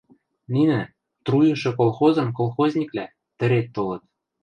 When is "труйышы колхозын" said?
1.25-2.29